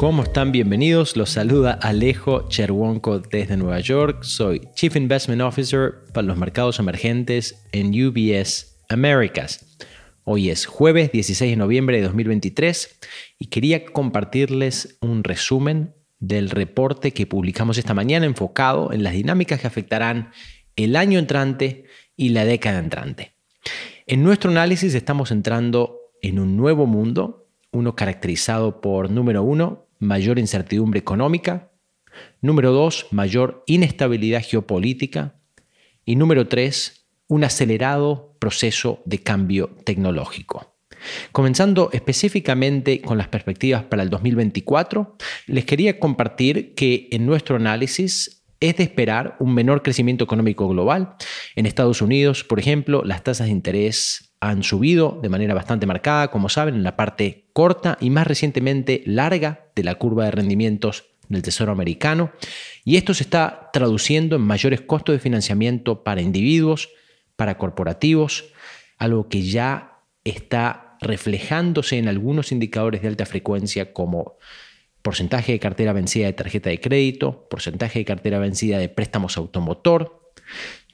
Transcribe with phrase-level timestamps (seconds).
[0.00, 0.50] ¿Cómo están?
[0.50, 1.14] Bienvenidos.
[1.18, 4.22] Los saluda Alejo Cherwonko desde Nueva York.
[4.22, 9.76] Soy Chief Investment Officer para los mercados emergentes en UBS Americas.
[10.24, 12.98] Hoy es jueves 16 de noviembre de 2023
[13.38, 19.60] y quería compartirles un resumen del reporte que publicamos esta mañana enfocado en las dinámicas
[19.60, 20.30] que afectarán
[20.76, 21.84] el año entrante
[22.16, 23.34] y la década entrante.
[24.06, 30.40] En nuestro análisis estamos entrando en un nuevo mundo, uno caracterizado por, número uno, mayor
[30.40, 31.70] incertidumbre económica.
[32.40, 35.36] Número dos, mayor inestabilidad geopolítica.
[36.04, 40.74] Y número tres, un acelerado proceso de cambio tecnológico.
[41.32, 48.42] Comenzando específicamente con las perspectivas para el 2024, les quería compartir que en nuestro análisis
[48.60, 51.14] es de esperar un menor crecimiento económico global.
[51.56, 56.30] En Estados Unidos, por ejemplo, las tasas de interés han subido de manera bastante marcada,
[56.30, 61.04] como saben, en la parte corta y más recientemente larga de la curva de rendimientos
[61.28, 62.32] del Tesoro americano.
[62.84, 66.88] Y esto se está traduciendo en mayores costos de financiamiento para individuos,
[67.36, 68.46] para corporativos,
[68.96, 74.36] algo que ya está reflejándose en algunos indicadores de alta frecuencia como
[75.02, 80.32] porcentaje de cartera vencida de tarjeta de crédito, porcentaje de cartera vencida de préstamos automotor.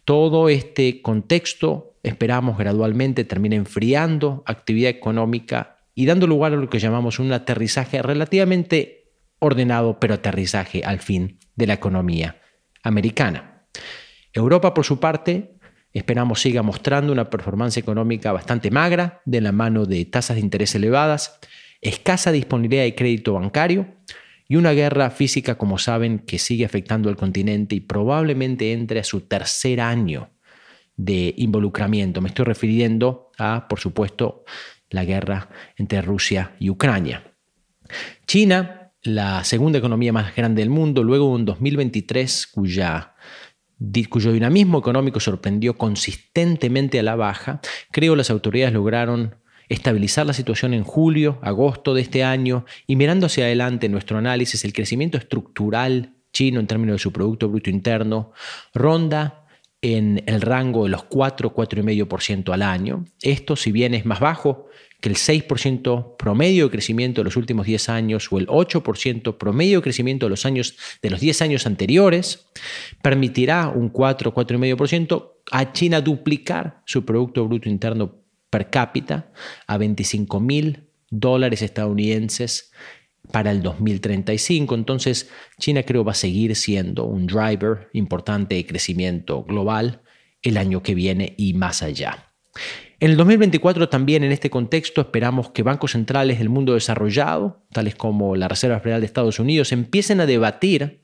[0.05, 6.79] Todo este contexto esperamos gradualmente termine enfriando actividad económica y dando lugar a lo que
[6.79, 12.41] llamamos un aterrizaje relativamente ordenado, pero aterrizaje al fin de la economía
[12.83, 13.67] americana.
[14.33, 15.59] Europa, por su parte,
[15.93, 20.75] esperamos siga mostrando una performance económica bastante magra de la mano de tasas de interés
[20.75, 21.41] elevadas,
[21.81, 23.97] escasa disponibilidad de crédito bancario
[24.49, 29.05] y una guerra física, como saben, que sigue afectando al continente y probablemente entre a
[29.05, 30.31] su tercer año
[30.97, 32.21] de involucramiento.
[32.21, 34.45] Me estoy refiriendo a, por supuesto,
[34.91, 37.35] la guerra entre Rusia y Ucrania.
[38.27, 43.15] China, la segunda economía más grande del mundo, luego de un 2023 cuya
[44.09, 49.37] cuyo dinamismo económico sorprendió consistentemente a la baja, creo las autoridades lograron
[49.69, 54.65] estabilizar la situación en julio, agosto de este año y mirando hacia adelante nuestro análisis,
[54.65, 58.33] el crecimiento estructural chino en términos de su Producto Bruto Interno
[58.73, 59.46] ronda
[59.95, 63.05] en el rango de los 4, 4,5% al año.
[63.23, 64.67] Esto, si bien es más bajo
[65.01, 69.79] que el 6% promedio de crecimiento de los últimos 10 años o el 8% promedio
[69.79, 72.49] de crecimiento de los, años, de los 10 años anteriores,
[73.01, 78.17] permitirá un 4, 4,5% a China duplicar su Producto Bruto Interno
[78.51, 79.31] per cápita
[79.69, 82.73] a 25 mil dólares estadounidenses
[83.31, 84.75] para el 2035.
[84.75, 90.03] Entonces, China creo va a seguir siendo un driver importante de crecimiento global
[90.42, 92.32] el año que viene y más allá.
[92.98, 97.94] En el 2024 también en este contexto esperamos que bancos centrales del mundo desarrollado, tales
[97.94, 101.03] como la Reserva Federal de Estados Unidos, empiecen a debatir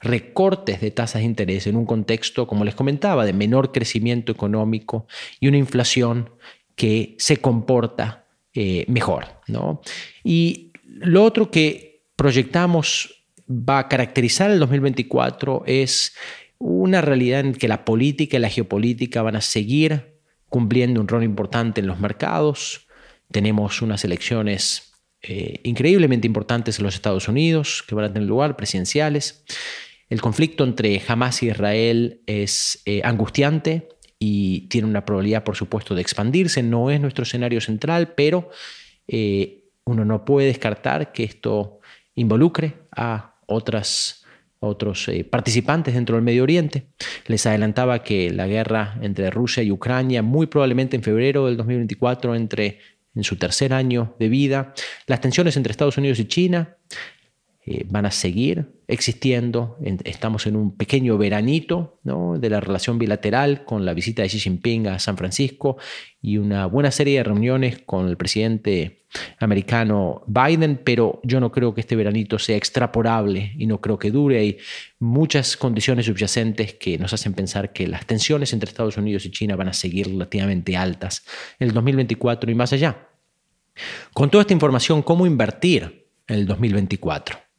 [0.00, 5.06] recortes de tasas de interés en un contexto, como les comentaba, de menor crecimiento económico
[5.40, 6.30] y una inflación
[6.76, 9.26] que se comporta eh, mejor.
[9.48, 9.80] ¿no?
[10.22, 16.14] Y lo otro que proyectamos va a caracterizar el 2024 es
[16.58, 21.24] una realidad en que la política y la geopolítica van a seguir cumpliendo un rol
[21.24, 22.86] importante en los mercados.
[23.30, 24.92] Tenemos unas elecciones
[25.22, 29.44] eh, increíblemente importantes en los Estados Unidos que van a tener lugar, presidenciales.
[30.08, 33.88] El conflicto entre Hamas y Israel es eh, angustiante
[34.18, 36.62] y tiene una probabilidad, por supuesto, de expandirse.
[36.62, 38.50] No es nuestro escenario central, pero
[39.08, 41.80] eh, uno no puede descartar que esto
[42.14, 44.24] involucre a otros
[45.08, 46.86] eh, participantes dentro del Medio Oriente.
[47.26, 52.34] Les adelantaba que la guerra entre Rusia y Ucrania, muy probablemente en febrero del 2024,
[52.34, 52.78] entre
[53.14, 54.74] en su tercer año de vida,
[55.06, 56.76] las tensiones entre Estados Unidos y China,
[57.64, 59.78] eh, van a seguir existiendo.
[60.04, 64.88] Estamos en un pequeño veranito de la relación bilateral con la visita de Xi Jinping
[64.88, 65.76] a San Francisco
[66.20, 69.04] y una buena serie de reuniones con el presidente
[69.38, 74.10] americano Biden, pero yo no creo que este veranito sea extrapolable y no creo que
[74.10, 74.40] dure.
[74.40, 74.58] Hay
[74.98, 79.54] muchas condiciones subyacentes que nos hacen pensar que las tensiones entre Estados Unidos y China
[79.54, 81.24] van a seguir relativamente altas
[81.60, 83.08] en el 2024 y más allá.
[84.12, 87.51] Con toda esta información, ¿cómo invertir en el 2024?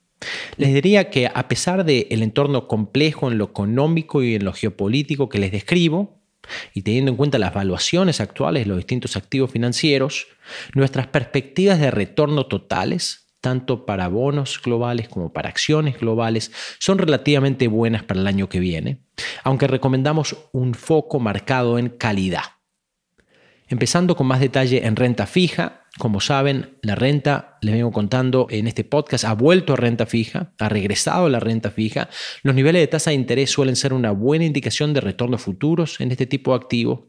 [0.58, 5.30] Les diría que a pesar del entorno complejo en lo económico y en lo geopolítico
[5.30, 6.20] que les describo,
[6.74, 10.28] y teniendo en cuenta las valuaciones actuales de los distintos activos financieros,
[10.74, 17.68] nuestras perspectivas de retorno totales, tanto para bonos globales como para acciones globales, son relativamente
[17.68, 19.00] buenas para el año que viene,
[19.44, 22.44] aunque recomendamos un foco marcado en calidad.
[23.68, 28.68] Empezando con más detalle en renta fija, como saben, la renta, les vengo contando en
[28.68, 32.10] este podcast, ha vuelto a renta fija, ha regresado a la renta fija.
[32.42, 36.12] Los niveles de tasa de interés suelen ser una buena indicación de retornos futuros en
[36.12, 37.02] este tipo de activos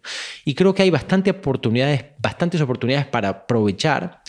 [0.45, 4.21] y creo que hay bastantes oportunidades, bastantes oportunidades para aprovechar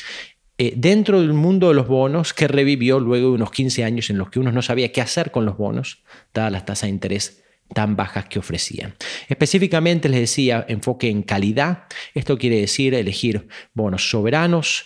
[0.58, 4.18] eh, dentro del mundo de los bonos que revivió luego de unos 15 años en
[4.18, 6.02] los que uno no sabía qué hacer con los bonos,
[6.34, 8.96] dadas las tasas de interés tan bajas que ofrecían.
[9.28, 11.84] Específicamente les decía enfoque en calidad.
[12.14, 14.86] Esto quiere decir elegir bonos soberanos,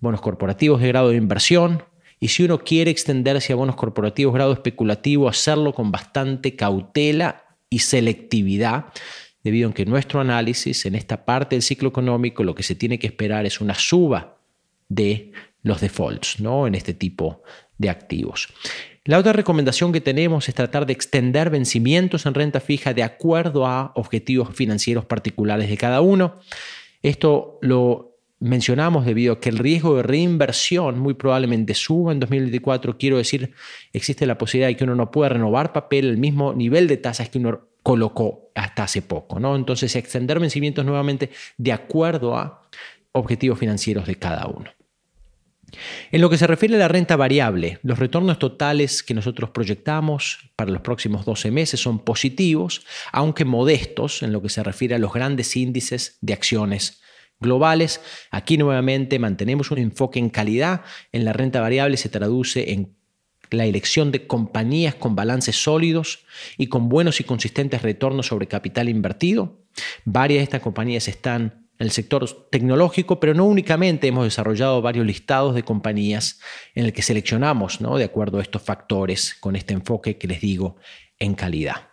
[0.00, 1.84] bonos corporativos de grado de inversión.
[2.20, 7.80] Y si uno quiere extenderse a bonos corporativos grado especulativo, hacerlo con bastante cautela y
[7.80, 8.86] selectividad,
[9.42, 12.98] debido a que nuestro análisis en esta parte del ciclo económico lo que se tiene
[12.98, 14.38] que esperar es una suba
[14.88, 15.32] de
[15.62, 16.66] los defaults ¿no?
[16.66, 17.42] en este tipo
[17.76, 18.48] de activos.
[19.06, 23.66] La otra recomendación que tenemos es tratar de extender vencimientos en renta fija de acuerdo
[23.66, 26.38] a objetivos financieros particulares de cada uno.
[27.02, 32.96] Esto lo mencionamos debido a que el riesgo de reinversión muy probablemente suba en 2024.
[32.96, 33.52] Quiero decir,
[33.92, 37.28] existe la posibilidad de que uno no pueda renovar papel al mismo nivel de tasas
[37.28, 39.38] que uno colocó hasta hace poco.
[39.38, 39.54] ¿no?
[39.54, 41.28] Entonces, extender vencimientos nuevamente
[41.58, 42.62] de acuerdo a
[43.12, 44.70] objetivos financieros de cada uno.
[46.12, 50.50] En lo que se refiere a la renta variable, los retornos totales que nosotros proyectamos
[50.56, 54.98] para los próximos 12 meses son positivos, aunque modestos en lo que se refiere a
[54.98, 57.02] los grandes índices de acciones
[57.40, 58.00] globales.
[58.30, 60.82] Aquí nuevamente mantenemos un enfoque en calidad.
[61.12, 62.96] En la renta variable se traduce en
[63.50, 66.24] la elección de compañías con balances sólidos
[66.56, 69.60] y con buenos y consistentes retornos sobre capital invertido.
[70.04, 75.06] Varias de estas compañías están en el sector tecnológico, pero no únicamente hemos desarrollado varios
[75.06, 76.40] listados de compañías
[76.74, 77.96] en el que seleccionamos ¿no?
[77.96, 80.76] de acuerdo a estos factores con este enfoque que les digo
[81.18, 81.88] en calidad.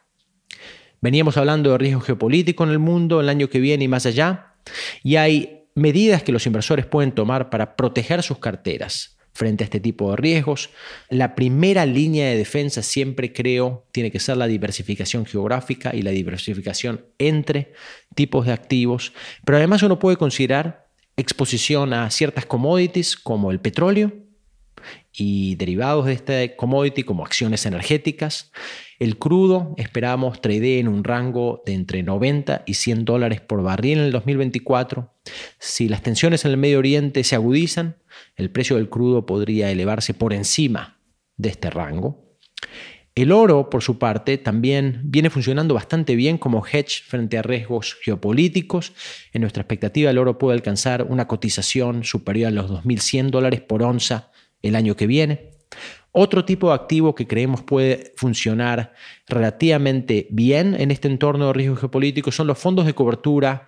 [1.02, 4.56] Veníamos hablando de riesgo geopolítico en el mundo el año que viene y más allá,
[5.04, 9.80] y hay medidas que los inversores pueden tomar para proteger sus carteras frente a este
[9.80, 10.70] tipo de riesgos.
[11.10, 16.12] La primera línea de defensa siempre creo tiene que ser la diversificación geográfica y la
[16.12, 17.74] diversificación entre
[18.16, 19.14] tipos de activos,
[19.46, 20.88] pero además uno puede considerar
[21.18, 24.12] exposición a ciertas commodities como el petróleo
[25.14, 28.52] y derivados de este commodity como acciones energéticas.
[29.00, 34.00] El crudo esperamos trade en un rango de entre 90 y 100 dólares por barril
[34.00, 35.14] en el 2024.
[35.60, 37.98] Si las tensiones en el Medio Oriente se agudizan,
[38.36, 41.00] el precio del crudo podría elevarse por encima
[41.38, 42.32] de este rango.
[43.14, 47.98] El oro, por su parte, también viene funcionando bastante bien como hedge frente a riesgos
[48.02, 48.94] geopolíticos.
[49.34, 53.84] En nuestra expectativa, el oro puede alcanzar una cotización superior a los 2.100 dólares por
[53.84, 54.32] onza
[54.62, 55.52] el año que viene.
[56.12, 58.94] Otro tipo de activo que creemos puede funcionar
[59.28, 63.68] relativamente bien en este entorno de riesgos geopolíticos son los fondos de cobertura,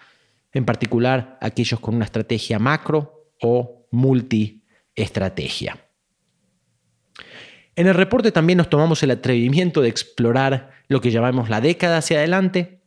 [0.51, 5.77] en particular aquellos con una estrategia macro o multiestrategia.
[7.75, 11.97] En el reporte también nos tomamos el atrevimiento de explorar lo que llamamos la década
[11.97, 12.81] hacia adelante.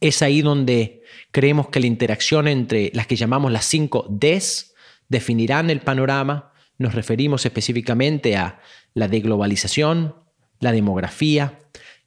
[0.00, 4.74] Es ahí donde creemos que la interacción entre las que llamamos las cinco Ds
[5.08, 6.52] definirán el panorama.
[6.78, 8.60] Nos referimos específicamente a
[8.94, 10.16] la deglobalización,
[10.60, 11.58] la demografía,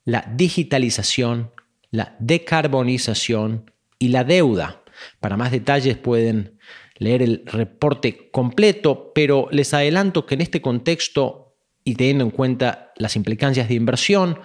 [0.04, 1.52] la digitalización,
[1.92, 4.84] la decarbonización y la deuda.
[5.20, 6.58] Para más detalles pueden
[6.98, 12.92] leer el reporte completo, pero les adelanto que en este contexto y teniendo en cuenta
[12.98, 14.40] las implicancias de inversión,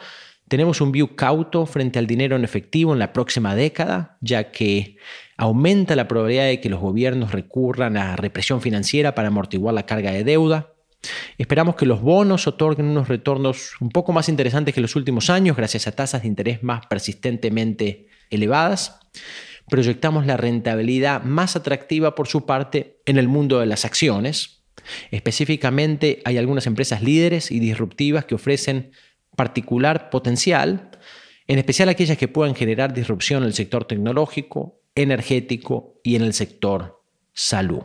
[0.49, 4.97] tenemos un view cauto frente al dinero en efectivo en la próxima década, ya que
[5.43, 10.13] aumenta la probabilidad de que los gobiernos recurran a represión financiera para amortiguar la carga
[10.13, 10.73] de deuda.
[11.37, 15.57] Esperamos que los bonos otorguen unos retornos un poco más interesantes que los últimos años
[15.57, 19.01] gracias a tasas de interés más persistentemente elevadas.
[19.69, 24.63] Proyectamos la rentabilidad más atractiva por su parte en el mundo de las acciones,
[25.13, 28.91] Específicamente hay algunas empresas líderes y disruptivas que ofrecen
[29.37, 30.91] particular potencial,
[31.47, 36.33] en especial aquellas que puedan generar disrupción en el sector tecnológico, energético y en el
[36.33, 37.83] sector salud.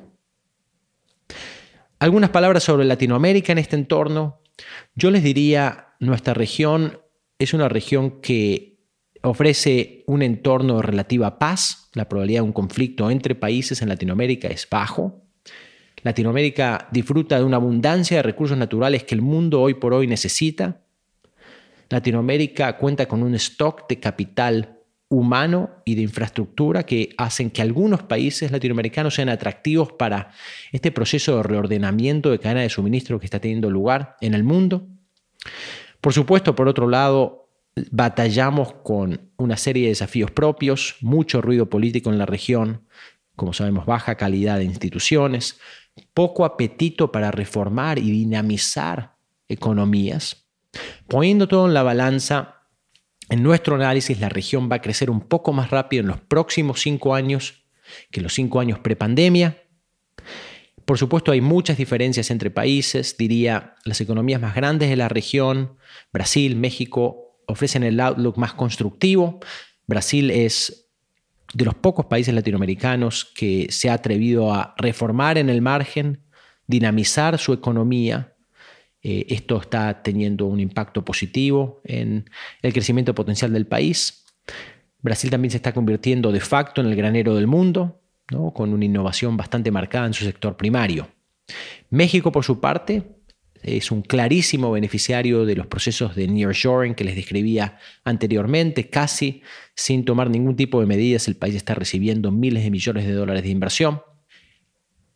[1.99, 4.41] Algunas palabras sobre Latinoamérica en este entorno.
[4.95, 6.99] Yo les diría, nuestra región
[7.39, 8.77] es una región que
[9.23, 11.89] ofrece un entorno de relativa paz.
[11.93, 15.23] La probabilidad de un conflicto entre países en Latinoamérica es bajo.
[16.03, 20.81] Latinoamérica disfruta de una abundancia de recursos naturales que el mundo hoy por hoy necesita.
[21.89, 24.76] Latinoamérica cuenta con un stock de capital
[25.09, 30.31] humano y de infraestructura que hacen que algunos países latinoamericanos sean atractivos para
[30.71, 34.87] este proceso de reordenamiento de cadena de suministro que está teniendo lugar en el mundo.
[36.01, 37.49] Por supuesto, por otro lado,
[37.91, 42.85] batallamos con una serie de desafíos propios, mucho ruido político en la región,
[43.35, 45.59] como sabemos, baja calidad de instituciones,
[46.13, 49.15] poco apetito para reformar y dinamizar
[49.47, 50.47] economías.
[51.07, 52.56] Poniendo todo en la balanza,
[53.29, 56.81] en nuestro análisis la región va a crecer un poco más rápido en los próximos
[56.81, 57.65] cinco años
[58.11, 59.63] que los cinco años prepandemia.
[60.85, 63.17] Por supuesto, hay muchas diferencias entre países.
[63.17, 65.77] Diría, las economías más grandes de la región,
[66.13, 69.39] Brasil, México, ofrecen el outlook más constructivo.
[69.85, 70.89] Brasil es
[71.53, 76.23] de los pocos países latinoamericanos que se ha atrevido a reformar en el margen,
[76.67, 78.36] dinamizar su economía.
[79.09, 82.29] Eh, esto está teniendo un impacto positivo en
[82.61, 84.25] el crecimiento potencial del país.
[85.01, 88.01] Brasil también se está convirtiendo de facto en el granero del mundo,
[88.53, 91.07] con una innovación bastante marcada en su sector primario.
[91.89, 93.03] México, por su parte,
[93.63, 98.89] es un clarísimo beneficiario de los procesos de nearshoring que les describía anteriormente.
[98.89, 99.41] Casi
[99.73, 103.43] sin tomar ningún tipo de medidas, el país está recibiendo miles de millones de dólares
[103.43, 104.01] de inversión.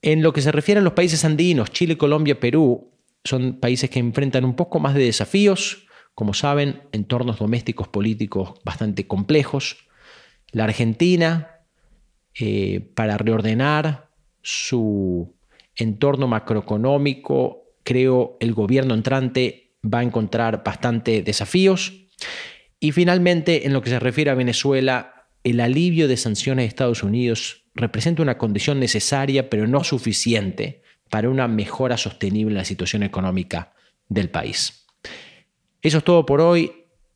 [0.02, 2.91] En lo que se refiere a los países andinos, Chile, Colombia, Perú,
[3.24, 5.86] son países que enfrentan un poco más de desafíos,
[6.16, 9.88] como saben, entornos domésticos políticos bastante complejos.
[10.52, 11.62] La Argentina,
[12.40, 14.10] eh, para reordenar
[14.42, 15.36] su
[15.76, 21.94] entorno macroeconómico, creo el gobierno entrante va a encontrar bastante desafíos.
[22.80, 27.04] Y finalmente, en lo que se refiere a Venezuela, el alivio de sanciones de Estados
[27.04, 30.81] Unidos representa una condición necesaria, pero no suficiente
[31.12, 33.74] para una mejora sostenible en la situación económica
[34.10, 34.88] del país.
[35.84, 36.72] Eso es todo por hoy.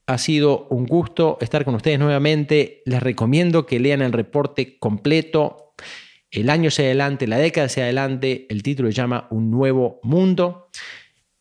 [0.06, 2.84] Ha sido un gusto estar con ustedes nuevamente.
[2.86, 5.74] Les recomiendo que lean el reporte completo
[6.32, 10.70] el año hacia adelante, la década hacia adelante, el título se llama Un nuevo mundo.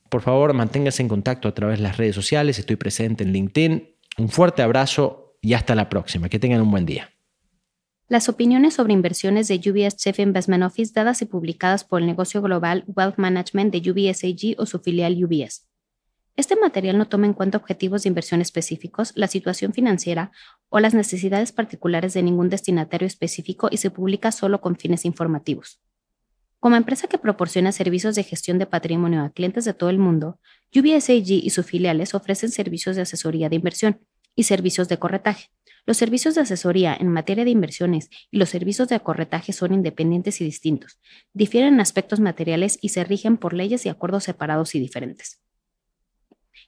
[0.09, 3.97] Por favor, manténgase en contacto a través de las redes sociales, estoy presente en LinkedIn.
[4.19, 6.29] Un fuerte abrazo y hasta la próxima.
[6.29, 7.14] Que tengan un buen día.
[8.07, 12.43] Las opiniones sobre inversiones de UBS Chief Investment Office dadas y publicadas por el negocio
[12.43, 15.67] global Wealth Management de UBS AG o su filial UBS.
[16.37, 20.33] Este material no toma en cuenta objetivos de inversión específicos, la situación financiera
[20.69, 25.81] o las necesidades particulares de ningún destinatario específico y se publica solo con fines informativos.
[26.61, 30.39] Como empresa que proporciona servicios de gestión de patrimonio a clientes de todo el mundo,
[30.75, 34.01] UBS AG y sus filiales ofrecen servicios de asesoría de inversión
[34.37, 35.49] y servicios de corretaje.
[35.87, 40.41] Los servicios de asesoría en materia de inversiones y los servicios de corretaje son independientes
[40.41, 40.99] y distintos,
[41.35, 45.41] difieren en aspectos materiales y se rigen por leyes y acuerdos separados y diferentes.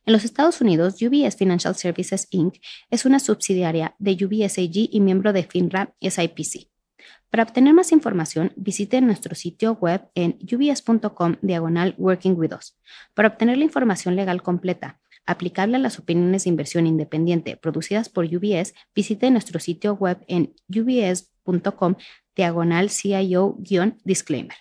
[0.04, 2.56] En los Estados Unidos, UBS Financial Services Inc.
[2.90, 6.68] es una subsidiaria de UBS AG y miembro de FINRA SIPC.
[7.30, 12.78] Para obtener más información, visite nuestro sitio web en ubs.com diagonal Working with Us.
[13.14, 18.24] Para obtener la información legal completa, aplicable a las opiniones de inversión independiente producidas por
[18.24, 21.96] UBS, visite nuestro sitio web en ubs.com
[22.34, 24.56] diagonal CIO-disclaimer.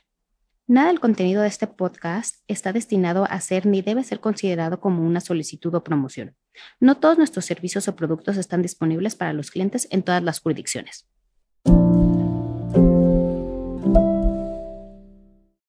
[0.68, 5.06] Nada del contenido de este podcast está destinado a ser ni debe ser considerado como
[5.06, 6.36] una solicitud o promoción.
[6.80, 11.08] No todos nuestros servicios o productos están disponibles para los clientes en todas las jurisdicciones.